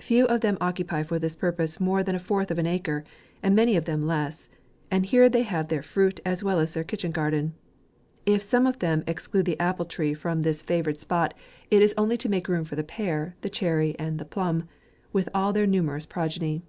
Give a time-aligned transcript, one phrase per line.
[0.00, 3.04] Few of them occupy for this purpose more than a fourth of an acre,
[3.42, 4.48] and many of them less;
[4.90, 7.50] and here they have their fruit, as well as kitcheti ^arden.
[8.24, 11.28] If some of them exclude the apple tree from this favoured 12 JANUARY.
[11.28, 11.34] spot,
[11.70, 14.66] it is only to make room for the pear, the cherry, and the plumb,
[15.12, 16.62] with all their nu merous progeny.